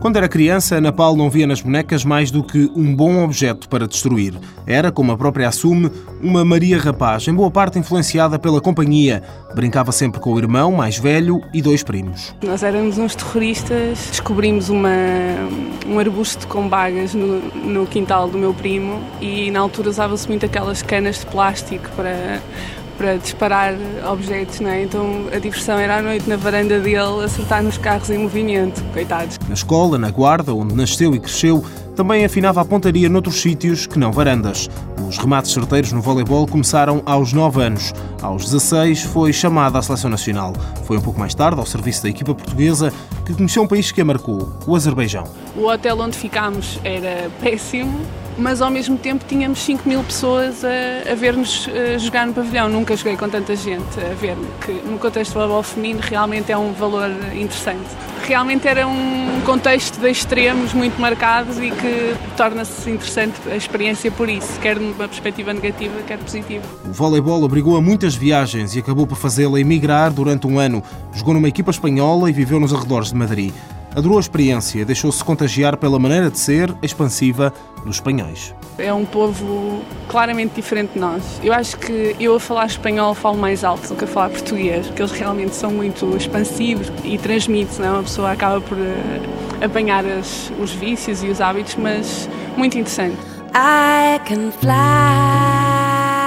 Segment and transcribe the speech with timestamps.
[0.00, 3.68] Quando era criança, Ana Paula não via nas bonecas mais do que um bom objeto
[3.68, 4.32] para destruir.
[4.66, 5.90] Era, como a própria assume,
[6.22, 9.22] uma Maria Rapaz, em boa parte influenciada pela companhia.
[9.54, 12.34] Brincava sempre com o irmão mais velho e dois primos.
[12.42, 14.88] Nós éramos uns terroristas, descobrimos uma,
[15.86, 20.46] um arbusto com bagas no, no quintal do meu primo e na altura usava-se muito
[20.46, 22.40] aquelas canas de plástico para
[23.00, 23.74] para disparar
[24.12, 24.82] objetos, não é?
[24.82, 29.38] Então a diversão era à noite na varanda dele acertar nos carros em movimento, coitados.
[29.48, 31.64] Na escola, na guarda, onde nasceu e cresceu,
[32.00, 34.70] também afinava a pontaria noutros sítios que não varandas.
[35.06, 37.92] Os remates certeiros no voleibol começaram aos 9 anos.
[38.22, 40.54] Aos 16 foi chamada à seleção nacional.
[40.86, 42.90] Foi um pouco mais tarde, ao serviço da equipa portuguesa,
[43.26, 45.24] que conheceu um país que a marcou, o Azerbaijão.
[45.54, 48.00] O hotel onde ficámos era péssimo,
[48.38, 52.66] mas ao mesmo tempo tínhamos 5 mil pessoas a, a ver-nos eh, jogar no pavilhão.
[52.70, 56.56] Nunca joguei com tanta gente a ver-me, que no contexto do voleibol feminino realmente é
[56.56, 57.90] um valor interessante.
[58.30, 64.28] Realmente era um contexto de extremos muito marcados e que torna-se interessante a experiência por
[64.28, 66.64] isso, quer numa perspectiva negativa, quer positiva.
[66.88, 70.80] O voleibol obrigou a muitas viagens e acabou por fazê-la emigrar durante um ano.
[71.12, 73.52] Jogou numa equipa espanhola e viveu nos arredores de Madrid.
[73.94, 77.52] Adorou a experiência, deixou-se contagiar pela maneira de ser expansiva
[77.84, 78.54] dos espanhóis.
[78.78, 81.22] É um povo claramente diferente de nós.
[81.42, 84.86] Eu acho que eu a falar espanhol falo mais alto do que a falar português,
[84.86, 87.90] porque eles realmente são muito expansivos e transmitem, não é?
[87.90, 93.16] Uma pessoa acaba por uh, apanhar as, os vícios e os hábitos, mas muito interessante.
[93.54, 95.69] I can fly.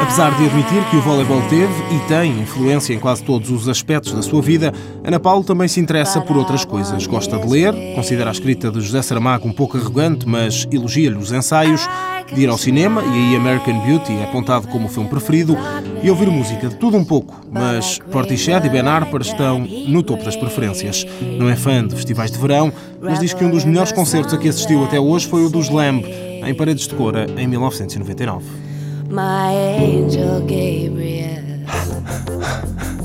[0.03, 4.11] Apesar de admitir que o voleibol teve e tem influência em quase todos os aspectos
[4.11, 7.07] da sua vida, Ana Paulo também se interessa por outras coisas.
[7.07, 11.31] Gosta de ler, considera a escrita de José Saramago um pouco arrogante, mas elogia-lhe os
[11.31, 11.87] ensaios,
[12.35, 15.57] de ir ao cinema, e aí American Beauty é apontado como o filme preferido,
[16.03, 20.25] e ouvir música de tudo um pouco, mas Portishead e Ben Harper estão no topo
[20.25, 21.05] das preferências.
[21.39, 24.37] Não é fã de festivais de verão, mas diz que um dos melhores concertos a
[24.37, 28.73] que assistiu até hoje foi o dos Lamb, em Paredes de Cora, em 1999
[29.13, 31.43] my angel Gabriel.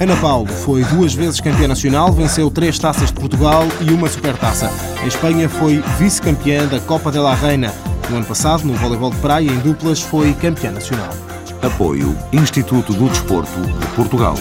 [0.01, 4.71] Ana Paulo foi duas vezes campeã nacional, venceu três taças de Portugal e uma supertaça.
[5.03, 7.75] Em Espanha foi vice-campeã da Copa de la Reina.
[8.09, 11.11] No ano passado, no voleibol de praia em duplas, foi campeã nacional.
[11.61, 14.35] Apoio Instituto do Desporto de Portugal.